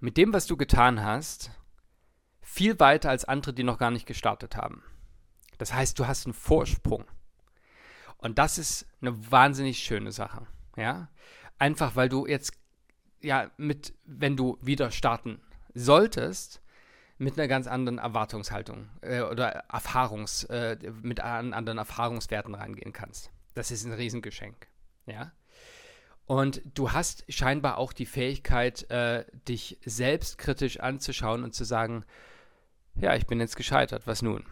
mit 0.00 0.16
dem, 0.16 0.32
was 0.32 0.46
du 0.46 0.56
getan 0.56 1.02
hast, 1.02 1.50
viel 2.40 2.78
weiter 2.80 3.10
als 3.10 3.24
andere, 3.24 3.52
die 3.52 3.62
noch 3.62 3.78
gar 3.78 3.90
nicht 3.90 4.06
gestartet 4.06 4.56
haben. 4.56 4.82
Das 5.58 5.72
heißt, 5.72 5.98
du 5.98 6.06
hast 6.06 6.26
einen 6.26 6.34
Vorsprung. 6.34 7.04
Und 8.20 8.38
das 8.38 8.58
ist 8.58 8.86
eine 9.00 9.30
wahnsinnig 9.30 9.78
schöne 9.78 10.12
Sache. 10.12 10.46
Ja, 10.76 11.08
einfach 11.58 11.96
weil 11.96 12.08
du 12.08 12.26
jetzt, 12.26 12.52
ja, 13.20 13.50
mit, 13.56 13.94
wenn 14.04 14.36
du 14.36 14.58
wieder 14.60 14.90
starten 14.90 15.40
solltest, 15.74 16.60
mit 17.18 17.38
einer 17.38 17.48
ganz 17.48 17.66
anderen 17.66 17.98
Erwartungshaltung 17.98 18.88
äh, 19.02 19.20
oder 19.20 19.48
Erfahrungs, 19.70 20.44
äh, 20.44 20.78
mit 21.02 21.20
anderen 21.20 21.76
Erfahrungswerten 21.76 22.54
reingehen 22.54 22.94
kannst. 22.94 23.30
Das 23.54 23.70
ist 23.70 23.84
ein 23.84 23.92
Riesengeschenk. 23.92 24.68
Ja. 25.06 25.32
Und 26.24 26.62
du 26.74 26.92
hast 26.92 27.24
scheinbar 27.28 27.76
auch 27.76 27.92
die 27.92 28.06
Fähigkeit, 28.06 28.90
äh, 28.90 29.24
dich 29.48 29.78
selbstkritisch 29.84 30.80
anzuschauen 30.80 31.44
und 31.44 31.54
zu 31.54 31.64
sagen, 31.64 32.04
ja, 32.94 33.14
ich 33.16 33.26
bin 33.26 33.40
jetzt 33.40 33.56
gescheitert, 33.56 34.06
was 34.06 34.22
nun? 34.22 34.44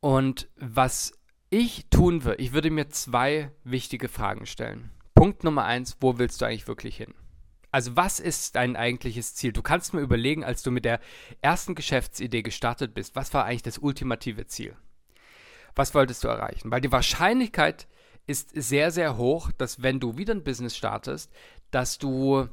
Und 0.00 0.48
was 0.56 1.15
ich 1.50 1.86
tun 1.90 2.24
würde, 2.24 2.42
ich 2.42 2.52
würde 2.52 2.70
mir 2.70 2.88
zwei 2.88 3.50
wichtige 3.64 4.08
Fragen 4.08 4.46
stellen. 4.46 4.90
Punkt 5.14 5.44
Nummer 5.44 5.64
eins, 5.64 5.96
wo 6.00 6.18
willst 6.18 6.40
du 6.40 6.44
eigentlich 6.44 6.68
wirklich 6.68 6.96
hin? 6.96 7.14
Also 7.70 7.96
was 7.96 8.20
ist 8.20 8.56
dein 8.56 8.76
eigentliches 8.76 9.34
Ziel? 9.34 9.52
Du 9.52 9.62
kannst 9.62 9.94
mir 9.94 10.00
überlegen, 10.00 10.44
als 10.44 10.62
du 10.62 10.70
mit 10.70 10.84
der 10.84 11.00
ersten 11.42 11.74
Geschäftsidee 11.74 12.42
gestartet 12.42 12.94
bist, 12.94 13.16
was 13.16 13.34
war 13.34 13.44
eigentlich 13.44 13.62
das 13.62 13.78
ultimative 13.78 14.46
Ziel? 14.46 14.76
Was 15.74 15.94
wolltest 15.94 16.24
du 16.24 16.28
erreichen? 16.28 16.70
Weil 16.70 16.80
die 16.80 16.92
Wahrscheinlichkeit 16.92 17.86
ist 18.26 18.50
sehr, 18.54 18.90
sehr 18.90 19.16
hoch, 19.16 19.52
dass 19.52 19.82
wenn 19.82 20.00
du 20.00 20.16
wieder 20.16 20.34
ein 20.34 20.44
Business 20.44 20.76
startest, 20.76 21.30
dass 21.70 21.98
du 21.98 22.48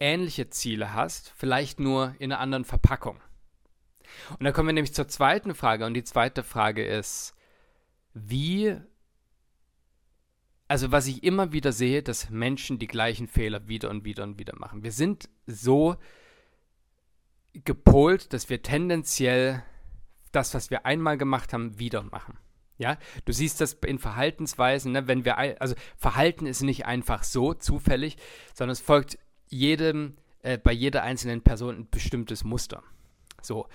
ähnliche 0.00 0.50
Ziele 0.50 0.94
hast, 0.94 1.32
vielleicht 1.36 1.80
nur 1.80 2.14
in 2.18 2.32
einer 2.32 2.40
anderen 2.40 2.64
Verpackung. 2.64 3.20
Und 4.30 4.44
dann 4.44 4.52
kommen 4.52 4.68
wir 4.68 4.72
nämlich 4.72 4.94
zur 4.94 5.08
zweiten 5.08 5.54
Frage. 5.54 5.84
Und 5.86 5.94
die 5.94 6.04
zweite 6.04 6.42
Frage 6.42 6.84
ist, 6.84 7.35
wie 8.16 8.76
also 10.68 10.90
was 10.90 11.06
ich 11.06 11.22
immer 11.22 11.52
wieder 11.52 11.72
sehe, 11.72 12.02
dass 12.02 12.30
Menschen 12.30 12.78
die 12.78 12.88
gleichen 12.88 13.28
Fehler 13.28 13.68
wieder 13.68 13.90
und 13.90 14.04
wieder 14.04 14.24
und 14.24 14.38
wieder 14.38 14.56
machen. 14.56 14.82
Wir 14.82 14.90
sind 14.90 15.28
so 15.46 15.96
gepolt, 17.52 18.32
dass 18.32 18.50
wir 18.50 18.62
tendenziell 18.62 19.62
das, 20.32 20.54
was 20.54 20.70
wir 20.70 20.84
einmal 20.84 21.18
gemacht 21.18 21.52
haben, 21.52 21.78
wieder 21.78 22.02
machen. 22.02 22.36
Ja, 22.78 22.98
du 23.24 23.32
siehst 23.32 23.60
das 23.60 23.74
in 23.74 23.98
Verhaltensweisen, 23.98 24.92
ne? 24.92 25.06
wenn 25.06 25.24
wir, 25.24 25.38
also 25.38 25.74
Verhalten 25.96 26.46
ist 26.46 26.62
nicht 26.62 26.84
einfach 26.84 27.22
so 27.22 27.54
zufällig, 27.54 28.16
sondern 28.52 28.72
es 28.72 28.80
folgt 28.80 29.18
jedem, 29.48 30.16
äh, 30.42 30.58
bei 30.58 30.72
jeder 30.72 31.02
einzelnen 31.02 31.42
Person 31.42 31.76
ein 31.76 31.90
bestimmtes 31.90 32.44
Muster. 32.44 32.82
So. 33.46 33.68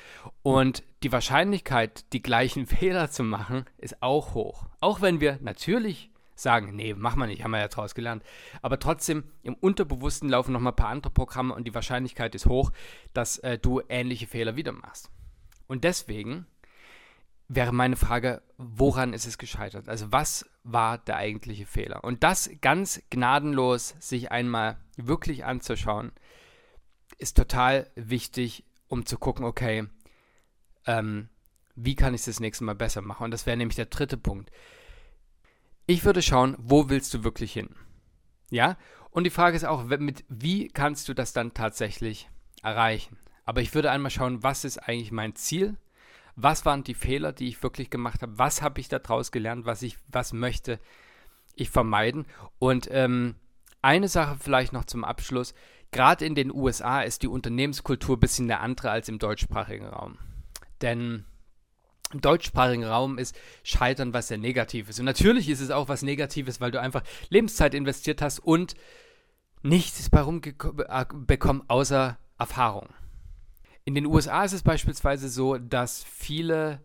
Und 0.44 0.84
die 1.04 1.12
Wahrscheinlichkeit, 1.12 2.12
die 2.14 2.22
gleichen 2.22 2.66
Fehler 2.68 3.10
zu 3.10 3.24
machen, 3.24 3.66
ist 3.78 4.02
auch 4.02 4.34
hoch. 4.34 4.66
Auch 4.80 5.02
wenn 5.02 5.22
wir 5.22 5.40
natürlich 5.42 6.10
sagen, 6.36 6.76
nee, 6.76 6.96
mach 6.98 7.16
mal 7.16 7.28
nicht, 7.28 7.44
haben 7.44 7.52
wir 7.52 7.60
ja 7.60 7.68
draus 7.68 7.94
gelernt. 7.94 8.24
Aber 8.62 8.80
trotzdem, 8.80 9.24
im 9.44 9.54
Unterbewussten 9.54 10.30
laufen 10.30 10.54
noch 10.54 10.60
mal 10.60 10.72
ein 10.72 10.76
paar 10.76 10.90
andere 10.90 11.14
Programme 11.14 11.54
und 11.54 11.66
die 11.66 11.76
Wahrscheinlichkeit 11.76 12.34
ist 12.36 12.48
hoch, 12.48 12.72
dass 13.14 13.38
äh, 13.40 13.58
du 13.58 13.82
ähnliche 13.90 14.28
Fehler 14.28 14.56
wieder 14.56 14.72
machst. 14.72 15.12
Und 15.68 15.84
deswegen 15.84 16.48
wäre 17.48 17.74
meine 17.74 17.96
Frage, 17.96 18.42
woran 18.58 19.14
ist 19.14 19.28
es 19.28 19.38
gescheitert? 19.38 19.88
Also 19.88 20.12
was 20.12 20.50
war 20.64 20.98
der 20.98 21.18
eigentliche 21.18 21.66
Fehler? 21.66 22.04
Und 22.04 22.24
das 22.24 22.50
ganz 22.62 23.02
gnadenlos 23.10 23.96
sich 24.00 24.32
einmal 24.32 24.78
wirklich 24.96 25.46
anzuschauen, 25.46 26.12
ist 27.18 27.38
total 27.38 27.90
wichtig, 27.96 28.66
um 28.92 29.06
zu 29.06 29.18
gucken, 29.18 29.46
okay, 29.46 29.88
ähm, 30.86 31.30
wie 31.76 31.96
kann 31.96 32.14
ich 32.14 32.22
es 32.22 32.26
das 32.26 32.40
nächste 32.42 32.66
Mal 32.66 32.76
besser 32.76 33.02
machen? 33.02 33.24
Und 33.24 33.32
das 33.32 33.46
wäre 33.46 33.56
nämlich 33.56 33.78
der 33.78 33.86
dritte 33.86 34.18
Punkt. 34.18 34.52
Ich 35.86 36.04
würde 36.04 36.22
schauen, 36.22 36.58
wo 36.60 36.90
willst 36.90 37.14
du 37.14 37.24
wirklich 37.24 37.54
hin? 37.54 37.74
Ja? 38.50 38.78
Und 39.10 39.24
die 39.24 39.30
Frage 39.30 39.56
ist 39.56 39.64
auch, 39.64 39.86
mit 39.86 40.26
wie 40.28 40.68
kannst 40.68 41.08
du 41.08 41.14
das 41.14 41.32
dann 41.32 41.54
tatsächlich 41.54 42.30
erreichen? 42.64 43.18
Aber 43.46 43.62
ich 43.62 43.74
würde 43.74 43.92
einmal 43.92 44.12
schauen, 44.12 44.44
was 44.44 44.66
ist 44.66 44.78
eigentlich 44.78 45.14
mein 45.14 45.36
Ziel? 45.36 45.78
Was 46.36 46.66
waren 46.66 46.84
die 46.84 46.94
Fehler, 46.94 47.32
die 47.32 47.48
ich 47.48 47.64
wirklich 47.64 47.90
gemacht 47.90 48.22
habe? 48.22 48.38
Was 48.38 48.62
habe 48.62 48.82
ich 48.82 48.90
daraus 48.90 49.32
gelernt? 49.32 49.66
Was 49.66 49.84
ich, 49.84 49.98
was 50.10 50.34
möchte 50.34 50.80
ich 51.56 51.70
vermeiden? 51.70 52.26
Und 52.60 52.90
ähm, 52.92 53.36
eine 53.82 54.10
Sache 54.10 54.38
vielleicht 54.38 54.74
noch 54.74 54.86
zum 54.86 55.06
Abschluss. 55.06 55.54
Gerade 55.92 56.26
in 56.26 56.36
den 56.36 56.54
USA 56.54 57.02
ist 57.02 57.22
die 57.22 57.28
Unternehmenskultur 57.28 58.18
ein 58.18 58.20
bisschen 58.20 58.50
eine 58.50 58.62
andere 58.62 58.92
als 58.92 59.10
im 59.10 59.20
deutschsprachigen 59.20 59.88
Raum. 59.88 60.18
Denn 60.82 61.26
im 62.14 62.22
deutschsprachigen 62.22 62.84
Raum 62.84 63.18
ist 63.18 63.38
Scheitern 63.64 64.14
was 64.14 64.30
sehr 64.30 64.38
Negatives. 64.38 65.00
Und 65.00 65.06
natürlich 65.06 65.50
ist 65.50 65.60
es 65.60 65.72
auch 65.72 65.90
was 65.90 66.02
Negatives, 66.02 66.62
weil 66.62 66.72
du 66.72 66.80
einfach 66.80 67.04
Lebenszeit 67.30 67.74
investiert 67.74 68.22
hast 68.22 68.40
und 68.40 68.76
nichts 69.64 70.10
bei 70.10 70.22
rumbekommen 70.22 71.64
außer 71.70 72.18
Erfahrung. 72.38 72.90
In 73.84 73.96
den 73.96 74.06
USA 74.06 74.44
ist 74.44 74.54
es 74.54 74.64
beispielsweise 74.64 75.30
so, 75.30 75.58
dass 75.58 76.04
viele 76.04 76.82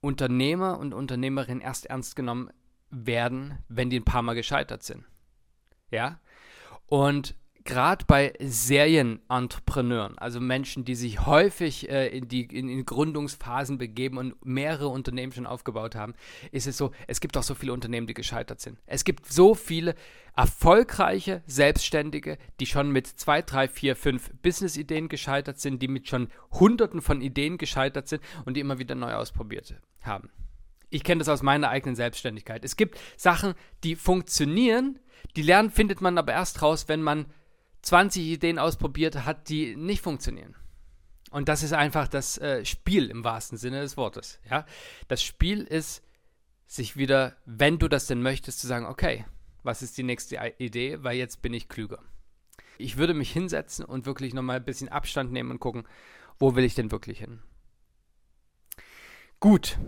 Unternehmer 0.00 0.78
und 0.78 0.94
Unternehmerinnen 0.94 1.60
erst 1.60 1.86
ernst 1.86 2.16
genommen 2.16 2.50
werden, 2.90 3.58
wenn 3.68 3.90
die 3.90 3.98
ein 3.98 4.04
paar 4.04 4.22
Mal 4.22 4.34
gescheitert 4.34 4.82
sind. 4.82 5.04
Ja? 5.90 6.20
Und 6.86 7.34
gerade 7.66 8.04
bei 8.06 8.32
Serienentrepreneuren, 8.40 10.16
also 10.16 10.40
Menschen, 10.40 10.84
die 10.84 10.94
sich 10.94 11.26
häufig 11.26 11.90
äh, 11.90 12.08
in 12.08 12.28
die 12.28 12.44
in, 12.44 12.68
in, 12.68 12.86
Gründungsphasen 12.86 13.76
begeben 13.76 14.16
und 14.16 14.46
mehrere 14.46 14.88
Unternehmen 14.88 15.32
schon 15.32 15.46
aufgebaut 15.46 15.94
haben, 15.94 16.14
ist 16.52 16.66
es 16.66 16.78
so, 16.78 16.92
es 17.06 17.20
gibt 17.20 17.36
auch 17.36 17.42
so 17.42 17.54
viele 17.54 17.74
Unternehmen, 17.74 18.06
die 18.06 18.14
gescheitert 18.14 18.60
sind. 18.60 18.78
Es 18.86 19.04
gibt 19.04 19.26
so 19.26 19.54
viele 19.54 19.94
erfolgreiche 20.34 21.42
Selbstständige, 21.46 22.38
die 22.60 22.66
schon 22.66 22.90
mit 22.90 23.06
zwei, 23.06 23.42
drei, 23.42 23.68
vier, 23.68 23.96
fünf 23.96 24.30
Business-Ideen 24.42 25.08
gescheitert 25.08 25.60
sind, 25.60 25.82
die 25.82 25.88
mit 25.88 26.08
schon 26.08 26.28
hunderten 26.52 27.02
von 27.02 27.20
Ideen 27.20 27.58
gescheitert 27.58 28.08
sind 28.08 28.22
und 28.44 28.54
die 28.56 28.60
immer 28.60 28.78
wieder 28.78 28.94
neu 28.94 29.14
ausprobiert 29.14 29.74
haben. 30.02 30.30
Ich 30.90 31.04
kenne 31.04 31.18
das 31.18 31.28
aus 31.28 31.42
meiner 31.42 31.68
eigenen 31.68 31.96
Selbstständigkeit. 31.96 32.64
Es 32.64 32.76
gibt 32.76 32.98
Sachen, 33.16 33.54
die 33.82 33.96
funktionieren, 33.96 34.98
die 35.34 35.42
lernen 35.42 35.70
findet 35.70 36.00
man 36.00 36.18
aber 36.18 36.32
erst 36.32 36.62
raus, 36.62 36.88
wenn 36.88 37.02
man 37.02 37.26
20 37.86 38.24
Ideen 38.24 38.58
ausprobiert 38.58 39.24
hat, 39.24 39.48
die 39.48 39.76
nicht 39.76 40.02
funktionieren. 40.02 40.56
Und 41.30 41.48
das 41.48 41.62
ist 41.62 41.72
einfach 41.72 42.08
das 42.08 42.36
äh, 42.38 42.64
Spiel 42.64 43.10
im 43.10 43.22
wahrsten 43.22 43.56
Sinne 43.58 43.80
des 43.80 43.96
Wortes. 43.96 44.40
Ja? 44.50 44.66
Das 45.06 45.22
Spiel 45.22 45.62
ist, 45.62 46.02
sich 46.66 46.96
wieder, 46.96 47.36
wenn 47.44 47.78
du 47.78 47.86
das 47.86 48.08
denn 48.08 48.22
möchtest, 48.22 48.58
zu 48.58 48.66
sagen, 48.66 48.86
okay, 48.86 49.24
was 49.62 49.82
ist 49.82 49.96
die 49.98 50.02
nächste 50.02 50.54
Idee, 50.58 51.04
weil 51.04 51.16
jetzt 51.16 51.42
bin 51.42 51.54
ich 51.54 51.68
klüger. 51.68 52.02
Ich 52.76 52.96
würde 52.96 53.14
mich 53.14 53.30
hinsetzen 53.30 53.84
und 53.84 54.04
wirklich 54.04 54.34
nochmal 54.34 54.56
ein 54.56 54.64
bisschen 54.64 54.88
Abstand 54.88 55.32
nehmen 55.32 55.52
und 55.52 55.60
gucken, 55.60 55.86
wo 56.40 56.56
will 56.56 56.64
ich 56.64 56.74
denn 56.74 56.90
wirklich 56.90 57.20
hin. 57.20 57.40
Gut, 59.38 59.78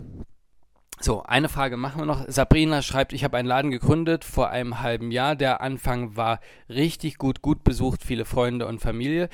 so, 1.01 1.23
eine 1.23 1.47
Frage 1.47 1.77
machen 1.77 2.01
wir 2.01 2.05
noch. 2.05 2.25
Sabrina 2.27 2.81
schreibt, 2.81 3.13
ich 3.13 3.23
habe 3.23 3.37
einen 3.37 3.47
Laden 3.47 3.71
gegründet 3.71 4.25
vor 4.25 4.49
einem 4.49 4.81
halben 4.81 5.11
Jahr. 5.11 5.35
Der 5.37 5.61
Anfang 5.61 6.17
war 6.17 6.41
richtig 6.67 7.17
gut, 7.17 7.41
gut 7.41 7.63
besucht, 7.63 8.03
viele 8.03 8.25
Freunde 8.25 8.67
und 8.67 8.81
Familie. 8.81 9.29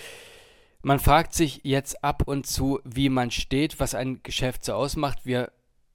Man 0.83 0.99
fragt 0.99 1.33
sich 1.33 1.61
jetzt 1.63 2.03
ab 2.03 2.27
und 2.27 2.45
zu, 2.45 2.79
wie 2.83 3.09
man 3.09 3.31
steht, 3.31 3.79
was 3.79 3.95
ein 3.95 4.21
Geschäft 4.21 4.63
so 4.63 4.73
ausmacht. 4.73 5.25
Wir, 5.25 5.51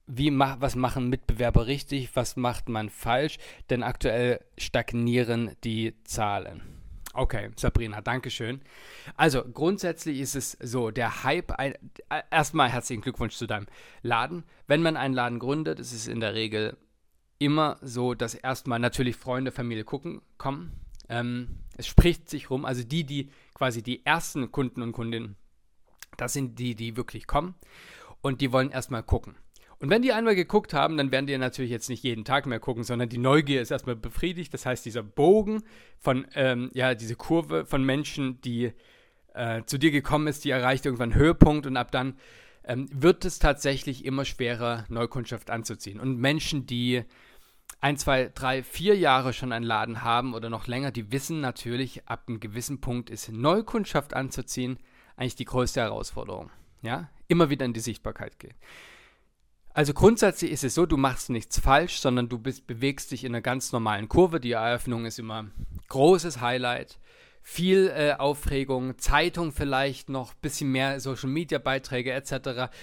wie 0.07 0.31
ma 0.31 0.57
was 0.59 0.75
machen 0.75 1.07
Mitbewerber 1.07 1.67
richtig, 1.67 2.17
was 2.17 2.35
macht 2.35 2.67
man 2.67 2.89
falsch, 2.89 3.37
denn 3.69 3.83
aktuell 3.83 4.41
stagnieren 4.57 5.51
die 5.63 5.95
Zahlen. 6.03 6.80
Okay, 7.13 7.51
Sabrina, 7.57 8.01
danke 8.01 8.29
schön. 8.29 8.61
Also 9.17 9.43
grundsätzlich 9.43 10.19
ist 10.19 10.35
es 10.35 10.57
so, 10.61 10.91
der 10.91 11.23
Hype, 11.23 11.53
erstmal 12.29 12.69
herzlichen 12.69 13.01
Glückwunsch 13.01 13.35
zu 13.35 13.47
deinem 13.47 13.67
Laden. 14.01 14.45
Wenn 14.67 14.81
man 14.81 14.95
einen 14.95 15.13
Laden 15.13 15.39
gründet, 15.39 15.79
ist 15.79 15.91
es 15.91 16.07
in 16.07 16.21
der 16.21 16.33
Regel 16.33 16.77
immer 17.37 17.77
so, 17.81 18.13
dass 18.13 18.33
erstmal 18.33 18.79
natürlich 18.79 19.17
Freunde, 19.17 19.51
Familie 19.51 19.83
gucken, 19.83 20.21
kommen. 20.37 20.79
Ähm, 21.09 21.59
es 21.75 21.87
spricht 21.87 22.29
sich 22.29 22.49
rum, 22.49 22.63
also 22.63 22.83
die, 22.83 23.03
die 23.03 23.31
quasi 23.55 23.83
die 23.83 24.05
ersten 24.05 24.51
Kunden 24.51 24.81
und 24.81 24.93
Kundinnen, 24.93 25.35
das 26.17 26.33
sind 26.33 26.59
die, 26.59 26.75
die 26.75 26.95
wirklich 26.95 27.27
kommen 27.27 27.55
und 28.21 28.39
die 28.39 28.51
wollen 28.51 28.69
erstmal 28.69 29.03
gucken. 29.03 29.35
Und 29.81 29.89
wenn 29.89 30.03
die 30.03 30.13
einmal 30.13 30.35
geguckt 30.35 30.73
haben, 30.73 30.95
dann 30.95 31.11
werden 31.11 31.25
die 31.25 31.37
natürlich 31.37 31.71
jetzt 31.71 31.89
nicht 31.89 32.03
jeden 32.03 32.23
Tag 32.23 32.45
mehr 32.45 32.59
gucken, 32.59 32.83
sondern 32.83 33.09
die 33.09 33.17
Neugier 33.17 33.61
ist 33.61 33.71
erstmal 33.71 33.95
befriedigt. 33.95 34.53
Das 34.53 34.65
heißt, 34.65 34.85
dieser 34.85 35.01
Bogen 35.01 35.63
von, 35.97 36.27
ähm, 36.35 36.69
ja, 36.73 36.93
diese 36.93 37.15
Kurve 37.15 37.65
von 37.65 37.83
Menschen, 37.83 38.39
die 38.41 38.73
äh, 39.33 39.63
zu 39.65 39.79
dir 39.79 39.89
gekommen 39.89 40.27
ist, 40.27 40.45
die 40.45 40.51
erreicht 40.51 40.85
irgendwann 40.85 41.13
einen 41.13 41.19
Höhepunkt 41.19 41.65
und 41.65 41.77
ab 41.77 41.91
dann 41.91 42.15
ähm, 42.63 42.87
wird 42.93 43.25
es 43.25 43.39
tatsächlich 43.39 44.05
immer 44.05 44.23
schwerer, 44.23 44.85
Neukundschaft 44.87 45.49
anzuziehen. 45.49 45.99
Und 45.99 46.19
Menschen, 46.19 46.67
die 46.67 47.03
ein, 47.79 47.97
zwei, 47.97 48.29
drei, 48.33 48.61
vier 48.61 48.95
Jahre 48.95 49.33
schon 49.33 49.51
einen 49.51 49.65
Laden 49.65 50.03
haben 50.03 50.35
oder 50.35 50.51
noch 50.51 50.67
länger, 50.67 50.91
die 50.91 51.11
wissen 51.11 51.41
natürlich, 51.41 52.07
ab 52.07 52.25
einem 52.27 52.39
gewissen 52.39 52.81
Punkt 52.81 53.09
ist 53.09 53.31
Neukundschaft 53.31 54.13
anzuziehen 54.13 54.77
eigentlich 55.15 55.35
die 55.35 55.45
größte 55.45 55.81
Herausforderung. 55.81 56.51
Ja, 56.83 57.09
immer 57.27 57.49
wieder 57.49 57.65
in 57.65 57.73
die 57.73 57.79
Sichtbarkeit 57.79 58.39
gehen. 58.39 58.53
Also 59.73 59.93
grundsätzlich 59.93 60.51
ist 60.51 60.63
es 60.65 60.75
so, 60.75 60.85
du 60.85 60.97
machst 60.97 61.29
nichts 61.29 61.59
falsch, 61.59 61.99
sondern 61.99 62.27
du 62.27 62.37
bist, 62.37 62.67
bewegst 62.67 63.11
dich 63.11 63.23
in 63.23 63.33
einer 63.33 63.41
ganz 63.41 63.71
normalen 63.71 64.09
Kurve. 64.09 64.39
Die 64.39 64.51
Eröffnung 64.51 65.05
ist 65.05 65.17
immer 65.17 65.47
großes 65.87 66.41
Highlight, 66.41 66.99
viel 67.41 67.87
äh, 67.87 68.13
Aufregung, 68.13 68.97
Zeitung 68.97 69.53
vielleicht 69.53 70.09
noch, 70.09 70.33
bisschen 70.33 70.71
mehr 70.71 70.99
Social 70.99 71.29
Media 71.29 71.57
Beiträge 71.57 72.11
etc. 72.11 72.33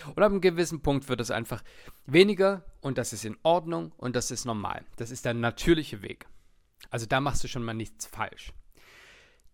Und 0.07 0.23
ab 0.23 0.31
einem 0.31 0.41
gewissen 0.41 0.81
Punkt 0.81 1.09
wird 1.09 1.21
es 1.21 1.31
einfach 1.31 1.63
weniger 2.07 2.65
und 2.81 2.97
das 2.97 3.13
ist 3.13 3.27
in 3.27 3.37
Ordnung 3.43 3.93
und 3.99 4.17
das 4.17 4.31
ist 4.31 4.47
normal. 4.47 4.85
Das 4.97 5.11
ist 5.11 5.27
der 5.27 5.35
natürliche 5.35 6.01
Weg. 6.03 6.27
Also 6.91 7.05
da 7.05 7.21
machst 7.21 7.45
du 7.45 7.49
schon 7.49 7.65
mal 7.65 7.75
nichts 7.75 8.07
falsch. 8.07 8.55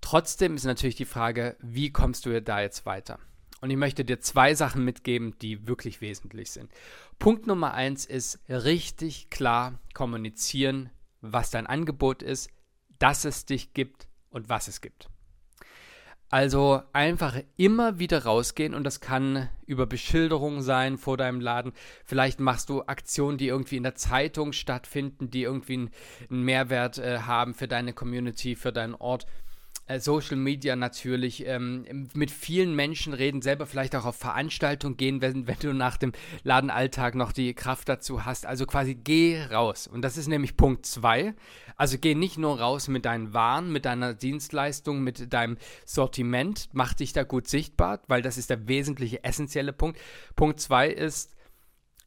Trotzdem 0.00 0.54
ist 0.54 0.64
natürlich 0.64 0.96
die 0.96 1.04
Frage, 1.04 1.56
wie 1.60 1.90
kommst 1.90 2.26
du 2.26 2.42
da 2.42 2.60
jetzt 2.60 2.86
weiter? 2.86 3.18
Und 3.64 3.70
ich 3.70 3.78
möchte 3.78 4.04
dir 4.04 4.20
zwei 4.20 4.54
Sachen 4.54 4.84
mitgeben, 4.84 5.38
die 5.38 5.66
wirklich 5.66 6.02
wesentlich 6.02 6.50
sind. 6.50 6.70
Punkt 7.18 7.46
Nummer 7.46 7.72
eins 7.72 8.04
ist 8.04 8.38
richtig 8.46 9.30
klar 9.30 9.78
kommunizieren, 9.94 10.90
was 11.22 11.50
dein 11.50 11.66
Angebot 11.66 12.22
ist, 12.22 12.50
dass 12.98 13.24
es 13.24 13.46
dich 13.46 13.72
gibt 13.72 14.06
und 14.28 14.50
was 14.50 14.68
es 14.68 14.82
gibt. 14.82 15.08
Also 16.28 16.82
einfach 16.92 17.38
immer 17.56 17.98
wieder 17.98 18.24
rausgehen 18.24 18.74
und 18.74 18.84
das 18.84 19.00
kann 19.00 19.48
über 19.66 19.86
Beschilderung 19.86 20.60
sein 20.60 20.98
vor 20.98 21.16
deinem 21.16 21.40
Laden. 21.40 21.72
Vielleicht 22.04 22.40
machst 22.40 22.68
du 22.68 22.82
Aktionen, 22.82 23.38
die 23.38 23.48
irgendwie 23.48 23.78
in 23.78 23.82
der 23.82 23.94
Zeitung 23.94 24.52
stattfinden, 24.52 25.30
die 25.30 25.42
irgendwie 25.42 25.88
einen, 26.28 26.42
Mehrwert 26.42 26.98
äh, 26.98 27.20
haben 27.20 27.54
für 27.54 27.68
deine 27.68 27.94
Community, 27.94 28.56
für 28.56 28.72
deinen 28.72 28.94
Ort 28.94 29.24
Social 29.98 30.36
Media 30.36 30.76
natürlich, 30.76 31.46
ähm, 31.46 32.08
mit 32.14 32.30
vielen 32.30 32.74
Menschen 32.74 33.12
reden, 33.12 33.42
selber 33.42 33.66
vielleicht 33.66 33.94
auch 33.94 34.06
auf 34.06 34.16
Veranstaltungen 34.16 34.96
gehen, 34.96 35.20
wenn, 35.20 35.46
wenn 35.46 35.58
du 35.60 35.74
nach 35.74 35.98
dem 35.98 36.12
Ladenalltag 36.42 37.14
noch 37.14 37.32
die 37.32 37.52
Kraft 37.54 37.88
dazu 37.88 38.24
hast. 38.24 38.46
Also 38.46 38.64
quasi 38.66 38.94
geh 38.94 39.42
raus. 39.42 39.86
Und 39.86 40.02
das 40.02 40.16
ist 40.16 40.26
nämlich 40.26 40.56
Punkt 40.56 40.86
2. 40.86 41.34
Also 41.76 41.98
geh 41.98 42.14
nicht 42.14 42.38
nur 42.38 42.60
raus 42.60 42.88
mit 42.88 43.04
deinen 43.04 43.34
Waren, 43.34 43.72
mit 43.72 43.84
deiner 43.84 44.14
Dienstleistung, 44.14 45.02
mit 45.02 45.32
deinem 45.32 45.58
Sortiment, 45.84 46.68
mach 46.72 46.94
dich 46.94 47.12
da 47.12 47.24
gut 47.24 47.48
sichtbar, 47.48 48.00
weil 48.06 48.22
das 48.22 48.38
ist 48.38 48.50
der 48.50 48.68
wesentliche, 48.68 49.24
essentielle 49.24 49.72
Punkt. 49.72 49.98
Punkt 50.36 50.60
2 50.60 50.88
ist, 50.88 51.33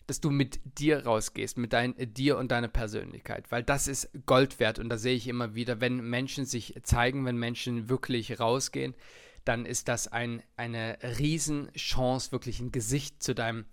dass 0.08 0.22
du 0.22 0.32
mit 0.32 0.60
dir 0.80 1.06
rausgehst, 1.06 1.58
mit 1.58 1.74
dein, 1.74 1.94
dir 2.14 2.38
und 2.38 2.52
deiner 2.52 2.70
Persönlichkeit, 2.70 3.52
weil 3.52 3.62
das 3.62 3.88
ist 3.88 4.10
Gold 4.26 4.60
wert 4.60 4.80
und 4.80 4.90
da 4.90 4.98
sehe 4.98 5.16
ich 5.16 5.28
immer 5.28 5.54
wieder, 5.54 5.82
wenn 5.82 5.98
Menschen 6.10 6.46
sich 6.46 6.76
zeigen, 6.84 7.26
wenn 7.26 7.38
Menschen 7.38 7.90
wirklich 7.90 8.40
rausgehen, 8.40 8.96
dann 9.44 9.66
ist 9.66 9.88
das 9.88 10.08
ein, 10.08 10.42
eine 10.56 10.98
Riesenchance, 11.02 12.32
wirklich 12.32 12.60
ein 12.60 12.72
Gesicht 12.72 13.22
zu 13.22 13.36
deinem 13.36 13.66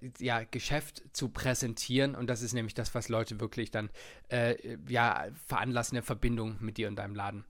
äh, 0.00 0.10
ja, 0.18 0.44
Geschäft 0.44 1.02
zu 1.12 1.28
präsentieren 1.28 2.14
und 2.14 2.28
das 2.28 2.42
ist 2.42 2.52
nämlich 2.52 2.74
das, 2.74 2.94
was 2.94 3.08
Leute 3.08 3.40
wirklich 3.40 3.72
dann 3.72 3.90
äh, 4.28 4.76
ja, 4.88 5.26
veranlassen, 5.46 5.96
eine 5.96 6.04
Verbindung 6.04 6.56
mit 6.60 6.76
dir 6.76 6.86
und 6.88 6.96
deinem 6.96 7.16
Laden 7.16 7.44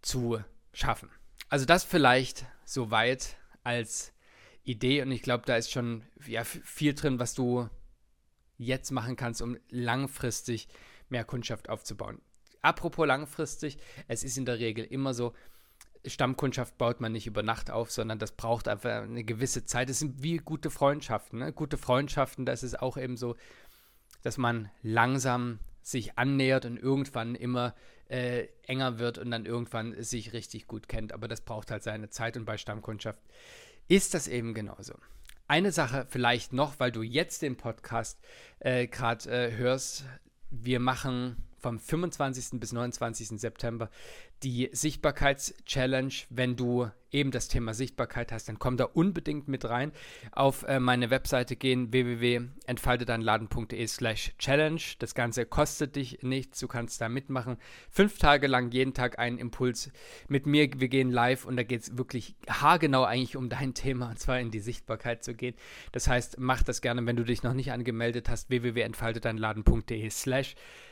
zu 0.00 0.40
schaffen. 0.72 1.10
Also 1.48 1.64
das 1.64 1.84
vielleicht 1.84 2.44
soweit 2.64 3.36
als 3.62 4.12
Idee 4.64 5.02
und 5.02 5.10
ich 5.10 5.22
glaube, 5.22 5.44
da 5.46 5.56
ist 5.56 5.70
schon 5.70 6.02
ja, 6.26 6.44
viel 6.44 6.94
drin, 6.94 7.18
was 7.18 7.34
du 7.34 7.68
jetzt 8.58 8.90
machen 8.90 9.16
kannst, 9.16 9.42
um 9.42 9.56
langfristig 9.70 10.68
mehr 11.08 11.24
Kundschaft 11.24 11.68
aufzubauen. 11.68 12.20
Apropos 12.60 13.06
langfristig, 13.06 13.78
es 14.06 14.22
ist 14.22 14.38
in 14.38 14.44
der 14.44 14.60
Regel 14.60 14.84
immer 14.84 15.14
so, 15.14 15.32
Stammkundschaft 16.04 16.78
baut 16.78 17.00
man 17.00 17.12
nicht 17.12 17.26
über 17.26 17.42
Nacht 17.42 17.70
auf, 17.70 17.90
sondern 17.90 18.18
das 18.18 18.32
braucht 18.32 18.68
einfach 18.68 19.02
eine 19.02 19.24
gewisse 19.24 19.64
Zeit. 19.64 19.88
Es 19.88 20.00
sind 20.00 20.22
wie 20.22 20.38
gute 20.38 20.70
Freundschaften. 20.70 21.40
Ne? 21.40 21.52
Gute 21.52 21.78
Freundschaften, 21.78 22.44
das 22.44 22.62
ist 22.62 22.80
auch 22.80 22.96
eben 22.96 23.16
so, 23.16 23.36
dass 24.22 24.36
man 24.36 24.70
langsam 24.82 25.60
sich 25.82 26.18
annähert 26.18 26.64
und 26.64 26.76
irgendwann 26.76 27.34
immer 27.34 27.74
äh, 28.08 28.46
enger 28.66 28.98
wird 28.98 29.18
und 29.18 29.30
dann 29.30 29.46
irgendwann 29.46 30.00
sich 30.02 30.32
richtig 30.32 30.66
gut 30.66 30.88
kennt. 30.88 31.12
Aber 31.12 31.28
das 31.28 31.40
braucht 31.40 31.70
halt 31.70 31.82
seine 31.82 32.10
Zeit 32.10 32.36
und 32.36 32.44
bei 32.44 32.56
Stammkundschaft 32.56 33.20
ist 33.92 34.14
das 34.14 34.26
eben 34.26 34.54
genauso. 34.54 34.94
Eine 35.48 35.70
Sache 35.70 36.06
vielleicht 36.08 36.54
noch, 36.54 36.80
weil 36.80 36.92
du 36.92 37.02
jetzt 37.02 37.42
den 37.42 37.58
Podcast 37.58 38.18
äh, 38.60 38.86
gerade 38.86 39.30
äh, 39.30 39.54
hörst. 39.54 40.06
Wir 40.50 40.80
machen 40.80 41.36
vom 41.62 41.78
25. 41.78 42.58
bis 42.60 42.72
29. 42.72 43.40
September 43.40 43.88
die 44.42 44.68
Sichtbarkeits-Challenge. 44.72 46.12
Wenn 46.28 46.56
du 46.56 46.90
eben 47.12 47.30
das 47.30 47.46
Thema 47.46 47.74
Sichtbarkeit 47.74 48.32
hast, 48.32 48.48
dann 48.48 48.58
komm 48.58 48.76
da 48.76 48.84
unbedingt 48.84 49.46
mit 49.46 49.64
rein. 49.66 49.92
Auf 50.32 50.64
äh, 50.64 50.80
meine 50.80 51.10
Webseite 51.10 51.54
gehen 51.54 51.92
www.entfaltedeinladen.de 51.92 53.86
slash 53.86 54.32
challenge. 54.38 54.82
Das 54.98 55.14
Ganze 55.14 55.46
kostet 55.46 55.94
dich 55.94 56.22
nichts, 56.22 56.58
du 56.58 56.66
kannst 56.66 57.00
da 57.00 57.08
mitmachen. 57.08 57.58
Fünf 57.90 58.18
Tage 58.18 58.48
lang, 58.48 58.72
jeden 58.72 58.94
Tag 58.94 59.18
einen 59.18 59.38
Impuls 59.38 59.92
mit 60.26 60.46
mir. 60.46 60.68
Wir 60.76 60.88
gehen 60.88 61.10
live 61.10 61.44
und 61.44 61.56
da 61.56 61.62
geht 61.62 61.82
es 61.82 61.96
wirklich 61.96 62.34
haargenau 62.48 63.04
eigentlich 63.04 63.36
um 63.36 63.48
dein 63.48 63.74
Thema 63.74 64.08
und 64.08 64.18
zwar 64.18 64.40
in 64.40 64.50
die 64.50 64.60
Sichtbarkeit 64.60 65.22
zu 65.22 65.34
gehen. 65.34 65.54
Das 65.92 66.08
heißt, 66.08 66.38
mach 66.38 66.62
das 66.62 66.80
gerne, 66.80 67.06
wenn 67.06 67.16
du 67.16 67.24
dich 67.24 67.44
noch 67.44 67.54
nicht 67.54 67.70
angemeldet 67.70 68.28
hast, 68.28 68.50
www.entfaltedeinladen.de 68.50 70.10
slash 70.10 70.56
Challenge 70.56 70.91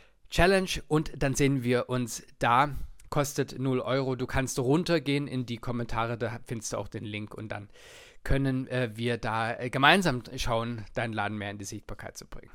und 0.88 1.12
dann 1.22 1.34
sehen 1.34 1.62
wir 1.64 1.88
uns 1.88 2.22
da. 2.38 2.74
Kostet 3.10 3.58
0 3.58 3.80
Euro. 3.80 4.14
Du 4.14 4.26
kannst 4.26 4.58
runtergehen 4.60 5.26
in 5.26 5.44
die 5.44 5.56
Kommentare, 5.56 6.16
da 6.16 6.38
findest 6.44 6.72
du 6.72 6.76
auch 6.76 6.86
den 6.86 7.04
Link 7.04 7.34
und 7.34 7.48
dann 7.48 7.68
können 8.22 8.68
äh, 8.68 8.90
wir 8.94 9.18
da 9.18 9.58
äh, 9.58 9.70
gemeinsam 9.70 10.22
schauen, 10.36 10.84
deinen 10.94 11.12
Laden 11.12 11.36
mehr 11.36 11.50
in 11.50 11.58
die 11.58 11.64
Sichtbarkeit 11.64 12.16
zu 12.16 12.26
bringen. 12.26 12.52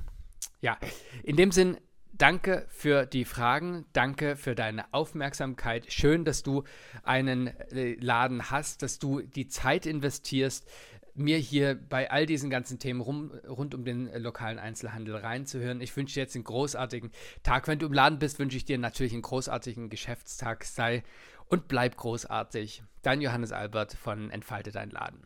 Ja, 0.61 0.77
in 1.23 1.35
dem 1.35 1.51
Sinn, 1.51 1.77
danke 2.13 2.65
für 2.69 3.05
die 3.05 3.25
Fragen, 3.25 3.85
danke 3.93 4.35
für 4.35 4.55
deine 4.55 4.93
Aufmerksamkeit. 4.93 5.91
Schön, 5.91 6.23
dass 6.23 6.43
du 6.43 6.63
einen 7.03 7.47
äh, 7.47 7.95
Laden 7.95 8.51
hast, 8.51 8.81
dass 8.83 8.99
du 8.99 9.21
die 9.21 9.47
Zeit 9.47 9.85
investierst, 9.85 10.67
mir 11.15 11.37
hier 11.37 11.75
bei 11.75 12.11
all 12.11 12.25
diesen 12.25 12.49
ganzen 12.49 12.77
Themen 12.77 13.01
rum, 13.01 13.31
rund 13.47 13.73
um 13.73 13.85
den 13.85 14.07
äh, 14.07 14.17
lokalen 14.17 14.59
Einzelhandel 14.59 15.15
reinzuhören. 15.15 15.81
Ich 15.81 15.95
wünsche 15.95 16.15
dir 16.15 16.21
jetzt 16.21 16.35
einen 16.35 16.43
großartigen 16.43 17.11
Tag. 17.41 17.67
Wenn 17.67 17.79
du 17.79 17.87
im 17.87 17.93
Laden 17.93 18.19
bist, 18.19 18.37
wünsche 18.37 18.57
ich 18.57 18.65
dir 18.65 18.77
natürlich 18.77 19.13
einen 19.13 19.21
großartigen 19.21 19.89
Geschäftstag. 19.89 20.65
Sei 20.65 21.03
und 21.47 21.67
bleib 21.67 21.95
großartig. 21.95 22.83
Dein 23.01 23.21
Johannes 23.21 23.51
Albert 23.51 23.93
von 23.93 24.29
Entfalte 24.29 24.71
dein 24.71 24.89
Laden. 24.89 25.25